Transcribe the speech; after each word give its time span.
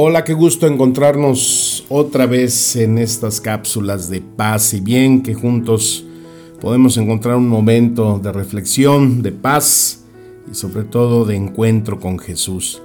Hola, 0.00 0.24
qué 0.24 0.34
gusto 0.34 0.66
encontrarnos 0.66 1.84
otra 1.88 2.26
vez 2.26 2.74
en 2.74 2.98
estas 2.98 3.40
cápsulas 3.40 4.10
de 4.10 4.20
paz. 4.20 4.74
Y 4.74 4.80
bien 4.80 5.22
que 5.22 5.34
juntos 5.34 6.04
podemos 6.60 6.96
encontrar 6.96 7.36
un 7.36 7.48
momento 7.48 8.18
de 8.18 8.32
reflexión, 8.32 9.22
de 9.22 9.30
paz 9.30 10.02
y 10.50 10.54
sobre 10.56 10.84
todo 10.84 11.24
de 11.24 11.36
encuentro 11.36 12.00
con 12.00 12.18
Jesús. 12.18 12.82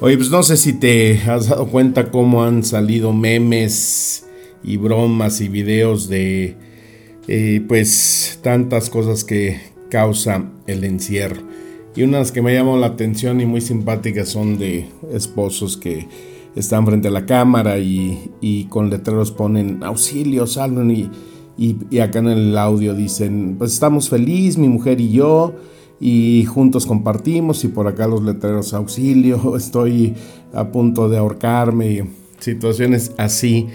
Oye, 0.00 0.16
pues 0.16 0.30
no 0.30 0.42
sé 0.42 0.56
si 0.56 0.74
te 0.74 1.18
has 1.22 1.48
dado 1.48 1.66
cuenta 1.68 2.10
cómo 2.10 2.44
han 2.44 2.62
salido 2.62 3.12
memes 3.12 4.26
y 4.62 4.76
bromas 4.76 5.40
y 5.40 5.48
videos 5.48 6.08
de 6.08 6.56
eh, 7.26 7.64
pues 7.66 8.38
tantas 8.42 8.90
cosas 8.90 9.24
que, 9.24 9.69
causa 9.90 10.44
el 10.66 10.84
encierro. 10.84 11.42
Y 11.94 12.02
unas 12.02 12.32
que 12.32 12.40
me 12.40 12.54
llaman 12.54 12.80
la 12.80 12.86
atención 12.86 13.40
y 13.40 13.46
muy 13.46 13.60
simpáticas 13.60 14.28
son 14.28 14.58
de 14.58 14.88
esposos 15.12 15.76
que 15.76 16.06
están 16.54 16.86
frente 16.86 17.08
a 17.08 17.10
la 17.10 17.26
cámara 17.26 17.78
y, 17.78 18.66
con 18.68 18.90
letreros 18.90 19.32
ponen 19.32 19.82
auxilio, 19.82 20.46
salven 20.46 20.90
y, 20.90 21.10
y, 21.58 21.98
acá 21.98 22.20
en 22.20 22.28
el 22.28 22.56
audio 22.56 22.94
dicen, 22.94 23.56
pues 23.58 23.72
estamos 23.72 24.08
felices, 24.08 24.56
mi 24.56 24.68
mujer 24.68 25.00
y 25.00 25.10
yo, 25.10 25.54
y 26.00 26.44
juntos 26.46 26.86
compartimos 26.86 27.64
y 27.64 27.68
por 27.68 27.86
acá 27.86 28.06
los 28.06 28.22
letreros 28.22 28.72
auxilio, 28.72 29.56
estoy 29.56 30.14
a 30.52 30.70
punto 30.70 31.08
de 31.08 31.18
ahorcarme, 31.18 32.06
situaciones 32.38 33.12
así 33.18 33.66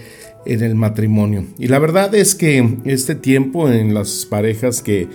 en 0.46 0.62
el 0.62 0.74
matrimonio. 0.74 1.44
Y 1.58 1.68
la 1.68 1.78
verdad 1.78 2.14
es 2.14 2.34
que 2.34 2.78
este 2.84 3.14
tiempo 3.14 3.68
en 3.68 3.94
las 3.94 4.26
parejas 4.26 4.82
que 4.82 5.08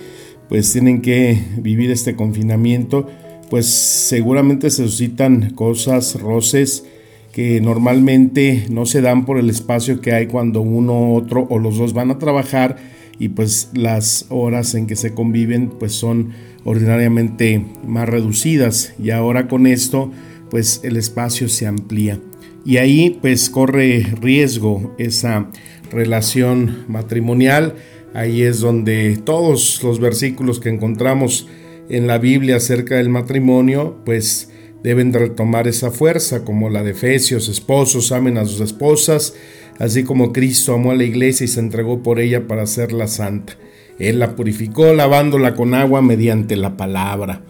pues 0.52 0.74
tienen 0.74 1.00
que 1.00 1.42
vivir 1.60 1.92
este 1.92 2.18
confinamiento, 2.18 3.08
pues 3.50 3.68
seguramente 3.68 4.70
se 4.70 4.84
suscitan 4.84 5.52
cosas, 5.52 6.20
roces 6.20 6.84
que 7.32 7.62
normalmente 7.62 8.66
no 8.70 8.86
se 8.86 9.00
dan 9.00 9.24
por 9.26 9.38
el 9.38 9.50
espacio 9.50 10.02
que 10.02 10.12
hay 10.12 10.28
cuando 10.28 10.60
uno, 10.60 11.14
otro 11.14 11.48
o 11.50 11.58
los 11.58 11.78
dos 11.78 11.94
van 11.94 12.12
a 12.12 12.20
trabajar 12.20 12.76
y 13.18 13.30
pues 13.30 13.70
las 13.74 14.26
horas 14.28 14.76
en 14.76 14.88
que 14.88 14.98
se 14.98 15.14
conviven 15.14 15.70
pues 15.70 15.94
son 15.94 16.34
ordinariamente 16.66 17.66
más 17.88 18.10
reducidas. 18.10 18.94
Y 19.02 19.12
ahora 19.12 19.48
con 19.48 19.66
esto 19.66 20.12
pues 20.50 20.82
el 20.84 20.98
espacio 20.98 21.48
se 21.48 21.66
amplía. 21.66 22.20
Y 22.66 22.76
ahí 22.76 23.18
pues 23.22 23.50
corre 23.50 24.06
riesgo 24.20 24.94
esa 24.98 25.48
relación 25.94 26.84
matrimonial 26.90 27.76
Ahí 28.14 28.42
es 28.42 28.60
donde 28.60 29.18
todos 29.24 29.82
los 29.84 30.00
versículos 30.00 30.60
que 30.60 30.70
encontramos 30.70 31.48
en 31.90 32.08
la 32.08 32.18
Biblia 32.18 32.58
acerca 32.58 32.96
del 32.96 33.10
matrimonio, 33.10 33.98
pues 34.06 34.50
deben 34.84 35.14
retomar 35.14 35.68
esa 35.68 35.92
fuerza, 35.92 36.44
como 36.44 36.70
la 36.70 36.84
de 36.84 36.92
Efesios, 36.92 37.48
esposos 37.48 38.12
amen 38.12 38.38
a 38.38 38.46
sus 38.46 38.60
esposas, 38.62 39.36
así 39.80 40.04
como 40.04 40.34
Cristo 40.34 40.74
amó 40.74 40.92
a 40.92 40.96
la 40.96 41.04
iglesia 41.04 41.46
y 41.46 41.48
se 41.48 41.60
entregó 41.60 42.04
por 42.04 42.20
ella 42.20 42.48
para 42.48 42.64
hacerla 42.64 43.08
santa. 43.08 43.58
Él 44.00 44.20
la 44.20 44.36
purificó 44.36 44.94
lavándola 44.94 45.54
con 45.54 45.74
agua 45.74 46.02
mediante 46.02 46.56
la 46.56 46.76
palabra. 46.76 47.44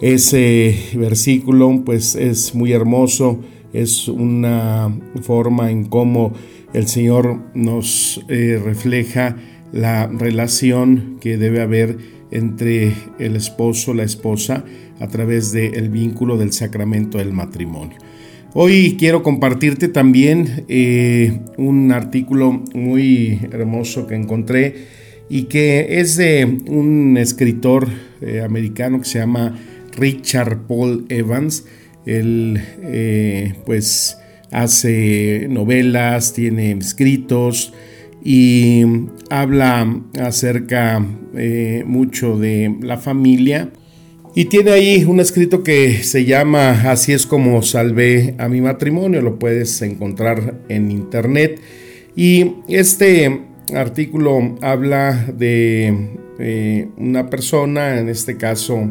Ese 0.00 0.76
versículo 0.94 1.82
pues 1.84 2.14
es 2.14 2.54
muy 2.54 2.72
hermoso, 2.72 3.40
es 3.72 4.08
una 4.08 4.94
forma 5.22 5.70
en 5.70 5.84
cómo 5.84 6.32
el 6.72 6.86
Señor 6.88 7.40
nos 7.54 8.20
eh, 8.28 8.60
refleja 8.62 9.36
la 9.72 10.06
relación 10.06 11.18
que 11.20 11.38
debe 11.38 11.60
haber 11.60 11.96
entre 12.30 12.92
el 13.18 13.36
esposo, 13.36 13.94
la 13.94 14.04
esposa, 14.04 14.64
a 15.00 15.08
través 15.08 15.52
del 15.52 15.88
vínculo 15.88 16.36
del 16.36 16.52
sacramento 16.52 17.18
del 17.18 17.32
matrimonio. 17.32 17.98
Hoy 18.54 18.96
quiero 18.98 19.22
compartirte 19.22 19.88
también 19.88 20.64
eh, 20.68 21.40
un 21.56 21.90
artículo 21.90 22.62
muy 22.74 23.40
hermoso 23.50 24.06
que 24.06 24.14
encontré 24.14 24.74
y 25.30 25.44
que 25.44 26.00
es 26.00 26.18
de 26.18 26.60
un 26.66 27.16
escritor 27.16 27.88
eh, 28.20 28.42
americano 28.42 28.98
que 28.98 29.06
se 29.06 29.18
llama 29.20 29.58
Richard 29.96 30.66
Paul 30.66 31.06
Evans. 31.08 31.64
Él 32.04 32.60
eh, 32.82 33.54
pues 33.64 34.18
hace 34.50 35.46
novelas, 35.48 36.34
tiene 36.34 36.72
escritos, 36.72 37.72
y 38.24 38.84
habla 39.30 40.00
acerca 40.20 41.04
eh, 41.34 41.82
mucho 41.86 42.38
de 42.38 42.76
la 42.80 42.98
familia. 42.98 43.70
Y 44.34 44.46
tiene 44.46 44.70
ahí 44.70 45.04
un 45.04 45.20
escrito 45.20 45.62
que 45.62 46.02
se 46.02 46.24
llama 46.24 46.90
Así 46.90 47.12
es 47.12 47.26
como 47.26 47.60
salvé 47.62 48.34
a 48.38 48.48
mi 48.48 48.60
matrimonio, 48.60 49.20
lo 49.20 49.38
puedes 49.38 49.82
encontrar 49.82 50.60
en 50.68 50.90
internet. 50.90 51.60
Y 52.16 52.52
este 52.68 53.40
artículo 53.74 54.56
habla 54.62 55.26
de 55.36 56.16
eh, 56.38 56.88
una 56.96 57.28
persona, 57.28 57.98
en 57.98 58.08
este 58.08 58.36
caso 58.36 58.88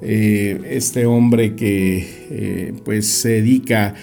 eh, 0.00 0.60
este 0.68 1.06
hombre 1.06 1.54
que 1.54 2.72
pues 2.84 3.06
se 3.06 3.28
dedica 3.28 3.88
a 3.88 3.94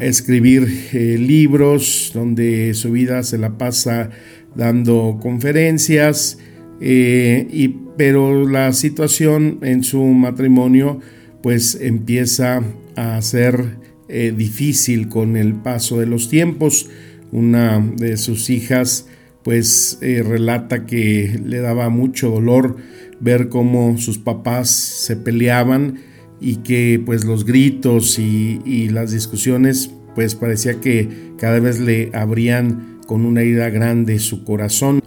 escribir 0.00 0.66
eh, 0.92 1.16
libros, 1.18 2.10
donde 2.12 2.74
su 2.74 2.90
vida 2.90 3.22
se 3.22 3.38
la 3.38 3.56
pasa 3.56 4.10
dando 4.54 5.18
conferencias, 5.22 6.38
eh, 6.80 7.46
y, 7.50 7.68
pero 7.96 8.48
la 8.48 8.72
situación 8.72 9.58
en 9.62 9.84
su 9.84 10.02
matrimonio 10.02 11.00
pues 11.42 11.78
empieza 11.80 12.62
a 12.96 13.22
ser 13.22 13.76
eh, 14.08 14.34
difícil 14.36 15.08
con 15.08 15.36
el 15.36 15.54
paso 15.54 16.00
de 16.00 16.06
los 16.06 16.28
tiempos. 16.28 16.88
Una 17.30 17.78
de 17.78 18.16
sus 18.16 18.50
hijas 18.50 19.06
pues 19.44 19.98
relata 20.00 20.84
que 20.84 21.40
le 21.44 21.60
daba 21.60 21.88
mucho 21.88 22.28
dolor 22.28 22.76
ver 23.20 23.48
cómo 23.48 23.96
sus 23.98 24.18
papás 24.18 24.68
se 24.68 25.16
peleaban 25.16 26.00
y 26.40 26.56
que 26.56 27.00
pues 27.04 27.24
los 27.24 27.44
gritos 27.44 28.18
y, 28.18 28.88
las 28.90 29.12
discusiones 29.12 29.90
pues 30.14 30.34
parecía 30.34 30.80
que 30.80 31.32
cada 31.38 31.60
vez 31.60 31.78
le 31.78 32.10
abrían 32.14 32.98
con 33.06 33.24
una 33.24 33.42
herida 33.42 33.70
grande 33.70 34.18
su 34.18 34.44
corazón. 34.44 35.00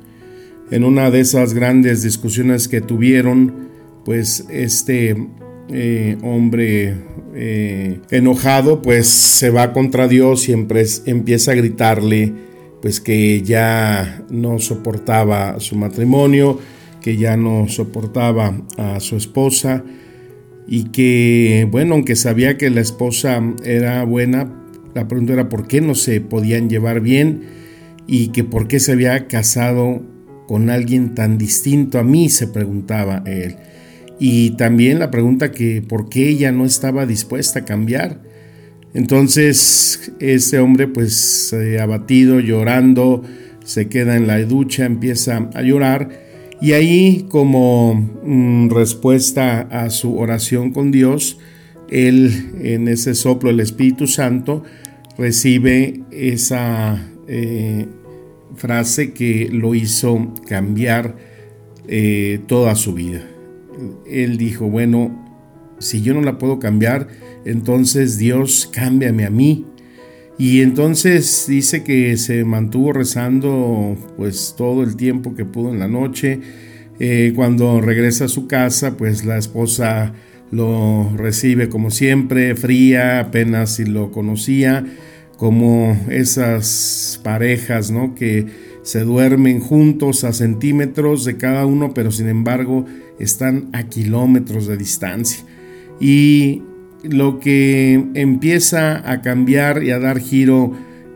En 0.71 0.83
una 0.83 1.11
de 1.11 1.19
esas 1.19 1.53
grandes 1.53 2.03
discusiones 2.03 2.67
que 2.67 2.81
tuvieron, 2.81 3.69
pues 4.05 4.45
este 4.49 5.15
eh, 5.69 6.17
hombre 6.23 6.95
eh, 7.35 7.99
enojado 8.11 8.81
pues 8.81 9.07
se 9.07 9.49
va 9.49 9.73
contra 9.73 10.07
Dios 10.07 10.47
y 10.47 10.53
empieza 10.53 11.51
a 11.51 11.55
gritarle 11.55 12.33
pues 12.81 12.99
que 12.99 13.41
ya 13.41 14.25
no 14.29 14.59
soportaba 14.59 15.59
su 15.59 15.75
matrimonio, 15.75 16.59
que 17.01 17.17
ya 17.17 17.37
no 17.37 17.67
soportaba 17.67 18.61
a 18.77 18.99
su 18.99 19.15
esposa 19.15 19.83
y 20.67 20.85
que, 20.85 21.67
bueno, 21.69 21.95
aunque 21.95 22.15
sabía 22.15 22.57
que 22.57 22.69
la 22.69 22.81
esposa 22.81 23.41
era 23.63 24.03
buena, 24.03 24.51
la 24.93 25.07
pregunta 25.07 25.33
era 25.33 25.49
por 25.49 25.67
qué 25.67 25.81
no 25.81 25.95
se 25.95 26.21
podían 26.21 26.69
llevar 26.69 27.01
bien 27.01 27.41
y 28.07 28.29
que 28.29 28.43
por 28.43 28.67
qué 28.67 28.79
se 28.79 28.93
había 28.93 29.27
casado 29.27 30.01
con 30.47 30.69
alguien 30.69 31.15
tan 31.15 31.37
distinto 31.37 31.99
a 31.99 32.03
mí, 32.03 32.29
se 32.29 32.47
preguntaba 32.47 33.23
él. 33.25 33.55
Y 34.19 34.51
también 34.51 34.99
la 34.99 35.11
pregunta 35.11 35.51
que 35.51 35.81
por 35.81 36.09
qué 36.09 36.29
ella 36.29 36.51
no 36.51 36.65
estaba 36.65 37.05
dispuesta 37.05 37.59
a 37.59 37.65
cambiar. 37.65 38.21
Entonces 38.93 40.13
ese 40.19 40.59
hombre 40.59 40.87
pues 40.87 41.55
abatido, 41.81 42.39
llorando, 42.39 43.23
se 43.63 43.87
queda 43.87 44.15
en 44.15 44.27
la 44.27 44.39
ducha, 44.43 44.85
empieza 44.85 45.49
a 45.53 45.61
llorar 45.61 46.22
y 46.63 46.71
ahí 46.71 47.25
como 47.27 47.93
mm, 48.23 48.69
respuesta 48.69 49.67
a 49.69 49.89
su 49.89 50.17
oración 50.17 50.71
con 50.71 50.91
Dios, 50.91 51.37
él 51.89 52.53
en 52.61 52.87
ese 52.87 53.15
soplo 53.15 53.49
del 53.49 53.59
Espíritu 53.59 54.07
Santo 54.07 54.63
recibe 55.17 56.03
esa 56.09 57.05
eh, 57.27 57.85
frase 58.55 59.11
que 59.11 59.49
lo 59.51 59.75
hizo 59.75 60.33
cambiar 60.47 61.17
eh, 61.89 62.39
toda 62.47 62.75
su 62.75 62.93
vida. 62.93 63.27
Él 64.09 64.37
dijo, 64.37 64.69
bueno, 64.69 65.11
si 65.79 66.01
yo 66.01 66.13
no 66.13 66.21
la 66.21 66.37
puedo 66.37 66.59
cambiar, 66.59 67.09
entonces 67.43 68.17
Dios 68.17 68.69
cámbiame 68.71 69.25
a 69.25 69.29
mí 69.29 69.65
y 70.37 70.61
entonces 70.61 71.45
dice 71.47 71.83
que 71.83 72.17
se 72.17 72.43
mantuvo 72.43 72.93
rezando 72.93 73.95
pues 74.17 74.55
todo 74.57 74.83
el 74.83 74.95
tiempo 74.95 75.35
que 75.35 75.45
pudo 75.45 75.71
en 75.71 75.79
la 75.79 75.87
noche. 75.87 76.39
Eh, 76.99 77.33
cuando 77.35 77.81
regresa 77.81 78.25
a 78.25 78.29
su 78.29 78.47
casa, 78.47 78.97
pues 78.97 79.25
la 79.25 79.37
esposa 79.37 80.13
lo 80.51 81.11
recibe 81.15 81.69
como 81.69 81.91
siempre, 81.91 82.55
fría, 82.55 83.19
apenas 83.19 83.75
si 83.75 83.85
lo 83.85 84.11
conocía, 84.11 84.85
como 85.37 85.97
esas 86.09 87.19
parejas, 87.23 87.89
¿no? 87.89 88.13
Que 88.13 88.45
se 88.83 89.01
duermen 89.01 89.59
juntos 89.59 90.23
a 90.23 90.33
centímetros 90.33 91.25
de 91.25 91.37
cada 91.37 91.65
uno, 91.65 91.93
pero 91.93 92.11
sin 92.11 92.27
embargo 92.27 92.85
están 93.19 93.69
a 93.73 93.83
kilómetros 93.83 94.67
de 94.67 94.77
distancia. 94.77 95.43
Y 95.99 96.61
lo 97.03 97.39
que 97.39 97.93
empieza 98.13 99.09
a 99.09 99.21
cambiar 99.21 99.83
y 99.83 99.91
a 99.91 99.99
dar 99.99 100.19
giro 100.19 100.71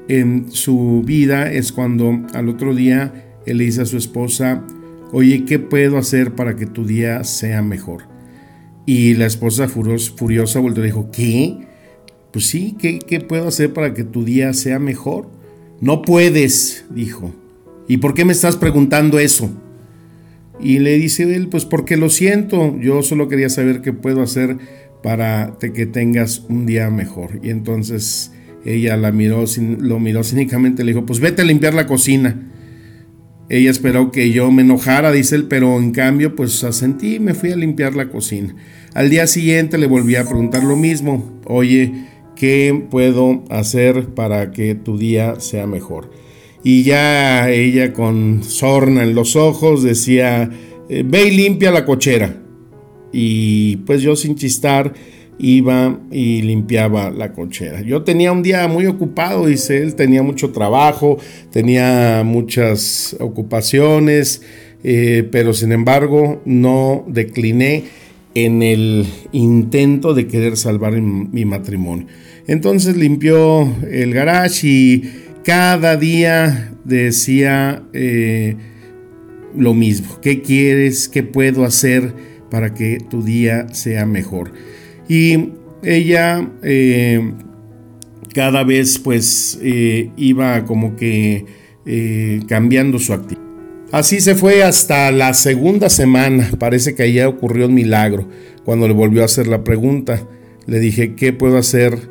en 0.07 0.51
su 0.51 1.01
vida 1.05 1.51
es 1.51 1.71
cuando 1.71 2.21
al 2.33 2.49
otro 2.49 2.75
día 2.75 3.39
él 3.45 3.57
le 3.57 3.65
dice 3.65 3.81
a 3.81 3.85
su 3.85 3.97
esposa, 3.97 4.63
oye, 5.11 5.45
¿qué 5.45 5.59
puedo 5.59 5.97
hacer 5.97 6.33
para 6.33 6.55
que 6.55 6.65
tu 6.65 6.85
día 6.85 7.23
sea 7.23 7.61
mejor? 7.61 8.03
Y 8.85 9.15
la 9.15 9.25
esposa 9.25 9.67
furiosa 9.67 10.59
volvió 10.59 10.83
y 10.83 10.87
dijo, 10.87 11.09
¿qué? 11.11 11.57
Pues 12.31 12.47
sí, 12.47 12.75
¿qué, 12.79 12.99
¿qué 12.99 13.19
puedo 13.19 13.47
hacer 13.47 13.73
para 13.73 13.93
que 13.93 14.03
tu 14.03 14.23
día 14.23 14.53
sea 14.53 14.79
mejor? 14.79 15.29
No 15.79 16.01
puedes, 16.01 16.85
dijo. 16.89 17.33
¿Y 17.87 17.97
por 17.97 18.13
qué 18.13 18.25
me 18.25 18.33
estás 18.33 18.57
preguntando 18.57 19.19
eso? 19.19 19.49
Y 20.59 20.79
le 20.79 20.97
dice 20.97 21.35
él, 21.35 21.47
pues 21.49 21.65
porque 21.65 21.97
lo 21.97 22.09
siento, 22.09 22.77
yo 22.79 23.03
solo 23.03 23.27
quería 23.27 23.49
saber 23.49 23.81
qué 23.81 23.93
puedo 23.93 24.21
hacer 24.21 24.57
para 25.07 25.57
que 25.73 25.85
tengas 25.85 26.43
un 26.49 26.65
día 26.65 26.89
mejor. 26.89 27.39
Y 27.41 27.49
entonces 27.49 28.33
ella 28.65 28.97
la 28.97 29.13
miró, 29.13 29.45
lo 29.79 30.01
miró 30.01 30.21
cínicamente, 30.21 30.83
le 30.83 30.91
dijo, 30.91 31.05
pues 31.05 31.21
vete 31.21 31.43
a 31.43 31.45
limpiar 31.45 31.73
la 31.73 31.87
cocina. 31.87 32.51
Ella 33.47 33.71
esperó 33.71 34.11
que 34.11 34.31
yo 34.31 34.51
me 34.51 34.63
enojara, 34.63 35.13
dice 35.13 35.37
él, 35.37 35.45
pero 35.45 35.77
en 35.77 35.91
cambio 35.91 36.35
pues 36.35 36.61
asentí 36.65 37.15
y 37.15 37.19
me 37.21 37.33
fui 37.33 37.53
a 37.53 37.55
limpiar 37.55 37.95
la 37.95 38.09
cocina. 38.09 38.53
Al 38.95 39.09
día 39.09 39.27
siguiente 39.27 39.77
le 39.77 39.87
volví 39.87 40.17
a 40.17 40.25
preguntar 40.25 40.65
lo 40.65 40.75
mismo, 40.75 41.39
oye, 41.45 41.93
¿qué 42.35 42.85
puedo 42.91 43.45
hacer 43.49 44.07
para 44.07 44.51
que 44.51 44.75
tu 44.75 44.97
día 44.97 45.39
sea 45.39 45.67
mejor? 45.67 46.11
y 46.63 46.83
ya 46.83 47.49
ella 47.49 47.93
con 47.93 48.43
sorna 48.43 49.03
en 49.03 49.15
los 49.15 49.37
ojos 49.37 49.83
decía, 49.83 50.49
eh, 50.89 51.03
ve 51.05 51.27
y 51.29 51.31
limpia 51.31 51.71
la 51.71 51.85
cochera. 51.85 52.41
Y 53.11 53.77
pues 53.77 54.01
yo 54.01 54.15
sin 54.15 54.35
chistar 54.35 54.93
iba 55.39 55.99
y 56.11 56.41
limpiaba 56.41 57.09
la 57.11 57.33
cochera. 57.33 57.81
Yo 57.81 58.03
tenía 58.03 58.31
un 58.31 58.43
día 58.43 58.67
muy 58.67 58.85
ocupado, 58.87 59.45
dice 59.45 59.83
él, 59.83 59.95
tenía 59.95 60.23
mucho 60.23 60.51
trabajo, 60.51 61.17
tenía 61.51 62.23
muchas 62.25 63.15
ocupaciones, 63.19 64.41
eh, 64.83 65.27
pero 65.31 65.53
sin 65.53 65.71
embargo 65.71 66.41
no 66.45 67.05
decliné 67.07 67.83
en 68.33 68.61
el 68.61 69.05
intento 69.31 70.13
de 70.13 70.27
querer 70.27 70.57
salvar 70.57 70.93
mi 70.93 71.45
matrimonio. 71.45 72.07
Entonces 72.47 72.95
limpió 72.95 73.67
el 73.89 74.13
garage 74.13 74.67
y 74.67 75.03
cada 75.43 75.97
día 75.97 76.73
decía 76.85 77.83
eh, 77.93 78.55
lo 79.55 79.73
mismo. 79.73 80.19
¿Qué 80.21 80.41
quieres? 80.41 81.09
¿Qué 81.09 81.23
puedo 81.23 81.65
hacer 81.65 82.13
para 82.49 82.73
que 82.73 82.99
tu 82.99 83.23
día 83.23 83.67
sea 83.73 84.05
mejor? 84.05 84.51
Y 85.07 85.51
ella 85.83 86.49
eh, 86.63 87.33
cada 88.33 88.63
vez 88.63 88.99
pues 88.99 89.59
eh, 89.61 90.11
iba 90.17 90.65
como 90.65 90.95
que 90.95 91.45
cambiando 92.47 92.99
su 92.99 93.13
actitud. 93.13 93.41
Así 93.93 94.19
se 94.19 94.35
fue 94.35 94.63
hasta 94.63 95.09
la 95.11 95.33
segunda 95.33 95.89
semana. 95.89 96.49
Parece 96.59 96.95
que 96.95 97.03
allá 97.03 97.29
ocurrió 97.29 97.67
un 97.67 97.73
milagro. 97.73 98.27
Cuando 98.65 98.89
le 98.89 98.93
volvió 98.93 99.21
a 99.21 99.25
hacer 99.25 99.47
la 99.47 99.63
pregunta, 99.63 100.27
le 100.65 100.81
dije, 100.81 101.15
¿qué 101.15 101.31
puedo 101.31 101.57
hacer 101.57 102.09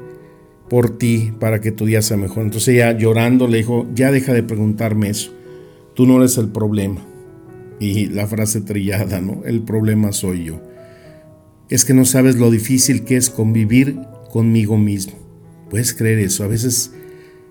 por 0.68 0.98
ti 0.98 1.32
para 1.38 1.60
que 1.60 1.72
tu 1.72 1.86
día 1.86 2.02
sea 2.02 2.16
mejor. 2.16 2.44
Entonces 2.44 2.74
ella 2.74 2.92
llorando 2.92 3.46
le 3.46 3.58
dijo, 3.58 3.86
ya 3.94 4.10
deja 4.10 4.32
de 4.32 4.42
preguntarme 4.42 5.10
eso, 5.10 5.32
tú 5.94 6.06
no 6.06 6.18
eres 6.18 6.38
el 6.38 6.48
problema. 6.48 7.00
Y 7.78 8.06
la 8.06 8.26
frase 8.26 8.60
trillada, 8.60 9.20
¿no? 9.20 9.44
El 9.44 9.62
problema 9.62 10.12
soy 10.12 10.44
yo. 10.44 10.62
Es 11.68 11.84
que 11.84 11.94
no 11.94 12.04
sabes 12.04 12.36
lo 12.36 12.50
difícil 12.50 13.04
que 13.04 13.16
es 13.16 13.28
convivir 13.28 13.98
conmigo 14.30 14.78
mismo. 14.78 15.14
¿Puedes 15.68 15.92
creer 15.92 16.20
eso? 16.20 16.44
A 16.44 16.46
veces 16.46 16.92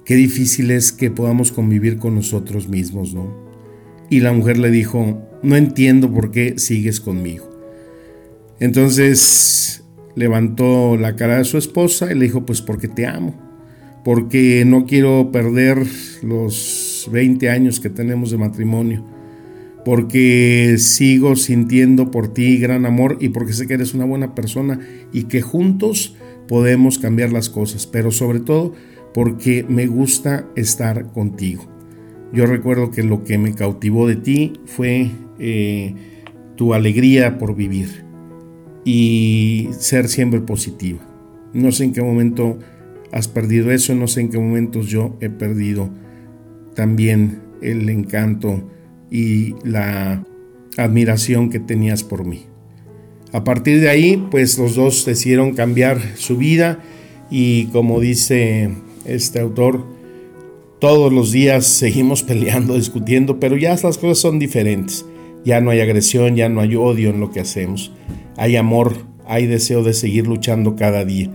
qué 0.05 0.15
difícil 0.15 0.71
es 0.71 0.91
que 0.91 1.11
podamos 1.11 1.51
convivir 1.51 1.97
con 1.97 2.15
nosotros 2.15 2.67
mismos, 2.69 3.13
¿no? 3.13 3.45
Y 4.09 4.21
la 4.21 4.33
mujer 4.33 4.57
le 4.57 4.71
dijo, 4.71 5.21
no 5.43 5.55
entiendo 5.55 6.11
por 6.11 6.31
qué 6.31 6.55
sigues 6.57 6.99
conmigo. 6.99 7.49
Entonces 8.59 9.83
levantó 10.15 10.97
la 10.97 11.15
cara 11.15 11.37
de 11.37 11.43
su 11.43 11.57
esposa 11.57 12.11
y 12.11 12.15
le 12.15 12.25
dijo, 12.25 12.45
pues 12.45 12.61
porque 12.61 12.87
te 12.87 13.05
amo, 13.05 13.35
porque 14.03 14.63
no 14.65 14.85
quiero 14.85 15.29
perder 15.31 15.85
los 16.23 17.09
20 17.11 17.49
años 17.49 17.79
que 17.79 17.89
tenemos 17.89 18.31
de 18.31 18.37
matrimonio, 18.37 19.05
porque 19.85 20.75
sigo 20.79 21.35
sintiendo 21.35 22.09
por 22.09 22.33
ti 22.33 22.57
gran 22.57 22.87
amor 22.87 23.17
y 23.21 23.29
porque 23.29 23.53
sé 23.53 23.67
que 23.67 23.75
eres 23.75 23.93
una 23.93 24.03
buena 24.03 24.33
persona 24.33 24.79
y 25.13 25.25
que 25.25 25.43
juntos 25.43 26.15
podemos 26.47 26.97
cambiar 26.97 27.31
las 27.31 27.49
cosas, 27.49 27.85
pero 27.85 28.09
sobre 28.09 28.39
todo 28.39 28.73
porque 29.13 29.63
me 29.69 29.85
gusta 29.85 30.47
estar 30.55 31.11
contigo. 31.13 31.67
Yo 32.33 32.47
recuerdo 32.47 32.89
que 32.89 33.03
lo 33.03 33.23
que 33.23 33.37
me 33.37 33.53
cautivó 33.53 34.07
de 34.07 34.15
ti 34.15 34.53
fue 34.65 35.11
eh, 35.37 35.93
tu 36.55 36.73
alegría 36.73 37.37
por 37.37 37.55
vivir 37.55 38.03
y 38.83 39.69
ser 39.77 40.07
siempre 40.07 40.41
positiva. 40.41 40.99
No 41.53 41.71
sé 41.71 41.85
en 41.85 41.93
qué 41.93 42.01
momento 42.01 42.57
has 43.11 43.27
perdido 43.27 43.71
eso, 43.71 43.93
no 43.93 44.07
sé 44.07 44.21
en 44.21 44.29
qué 44.29 44.39
momentos 44.39 44.87
yo 44.87 45.15
he 45.21 45.29
perdido 45.29 45.91
también 46.73 47.43
el 47.61 47.87
encanto 47.89 48.67
y 49.09 49.55
la 49.63 50.23
admiración 50.77 51.49
que 51.49 51.59
tenías 51.59 52.03
por 52.03 52.25
mí. 52.25 52.45
A 53.31 53.43
partir 53.43 53.81
de 53.81 53.89
ahí, 53.89 54.23
pues 54.31 54.57
los 54.57 54.75
dos 54.75 55.05
decidieron 55.05 55.53
cambiar 55.53 55.99
su 56.15 56.37
vida 56.37 56.79
y 57.29 57.65
como 57.67 57.99
dice 57.99 58.71
este 59.05 59.39
autor, 59.39 59.85
todos 60.79 61.11
los 61.11 61.31
días 61.31 61.65
seguimos 61.65 62.23
peleando, 62.23 62.75
discutiendo, 62.75 63.39
pero 63.39 63.57
ya 63.57 63.71
las 63.71 63.97
cosas 63.97 64.19
son 64.19 64.39
diferentes. 64.39 65.05
Ya 65.43 65.61
no 65.61 65.69
hay 65.69 65.79
agresión, 65.79 66.35
ya 66.35 66.49
no 66.49 66.61
hay 66.61 66.75
odio 66.75 67.11
en 67.11 67.19
lo 67.19 67.31
que 67.31 67.39
hacemos 67.39 67.91
hay 68.37 68.55
amor, 68.55 68.97
hay 69.25 69.45
deseo 69.45 69.83
de 69.83 69.93
seguir 69.93 70.27
luchando 70.27 70.75
cada 70.75 71.05
día. 71.05 71.29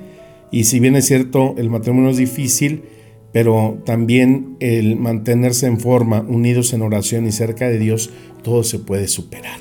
Y 0.50 0.64
si 0.64 0.80
bien 0.80 0.96
es 0.96 1.06
cierto, 1.06 1.54
el 1.58 1.70
matrimonio 1.70 2.10
es 2.10 2.16
difícil, 2.16 2.82
pero 3.32 3.78
también 3.84 4.56
el 4.60 4.96
mantenerse 4.96 5.66
en 5.66 5.78
forma, 5.78 6.20
unidos 6.20 6.72
en 6.72 6.82
oración 6.82 7.26
y 7.26 7.32
cerca 7.32 7.68
de 7.68 7.78
Dios, 7.78 8.10
todo 8.42 8.64
se 8.64 8.78
puede 8.78 9.08
superar. 9.08 9.58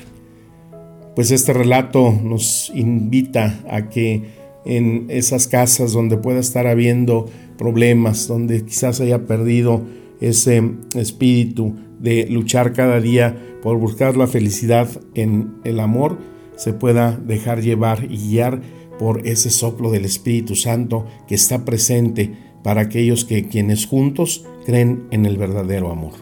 Pues 1.14 1.30
este 1.30 1.52
relato 1.52 2.12
nos 2.12 2.72
invita 2.74 3.60
a 3.68 3.88
que 3.88 4.22
en 4.64 5.06
esas 5.08 5.48
casas 5.48 5.92
donde 5.92 6.16
pueda 6.16 6.40
estar 6.40 6.66
habiendo 6.66 7.26
problemas, 7.58 8.28
donde 8.28 8.64
quizás 8.64 9.00
haya 9.00 9.26
perdido 9.26 9.82
ese 10.20 10.62
espíritu 10.96 11.76
de 11.98 12.26
luchar 12.26 12.72
cada 12.72 13.00
día 13.00 13.36
por 13.62 13.78
buscar 13.78 14.16
la 14.16 14.26
felicidad 14.26 14.88
en 15.14 15.54
el 15.64 15.80
amor, 15.80 16.18
se 16.56 16.72
pueda 16.72 17.16
dejar 17.16 17.62
llevar 17.62 18.06
y 18.10 18.16
guiar 18.16 18.60
por 18.98 19.26
ese 19.26 19.48
soplo 19.50 19.90
del 19.90 20.04
Espíritu 20.04 20.56
Santo 20.56 21.06
que 21.26 21.34
está 21.34 21.64
presente 21.64 22.34
para 22.62 22.82
aquellos 22.82 23.24
que 23.24 23.48
quienes 23.48 23.86
juntos 23.86 24.44
creen 24.64 25.04
en 25.10 25.26
el 25.26 25.36
verdadero 25.36 25.90
amor. 25.90 26.12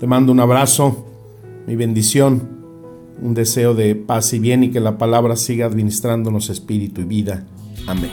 Te 0.00 0.06
mando 0.06 0.32
un 0.32 0.40
abrazo, 0.40 1.06
mi 1.66 1.76
bendición, 1.76 2.48
un 3.20 3.34
deseo 3.34 3.74
de 3.74 3.94
paz 3.94 4.32
y 4.32 4.38
bien 4.38 4.64
y 4.64 4.70
que 4.70 4.80
la 4.80 4.98
palabra 4.98 5.36
siga 5.36 5.66
administrándonos 5.66 6.50
espíritu 6.50 7.02
y 7.02 7.04
vida. 7.04 7.46
Amén. 7.86 8.10